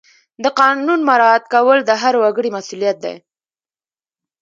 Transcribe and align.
د 0.43 0.45
قانون 0.59 0.99
مراعات 1.09 1.43
کول 1.53 1.79
د 1.85 1.91
هر 2.01 2.13
وګړي 2.21 2.49
مسؤلیت 2.57 2.97
دی. 3.05 3.15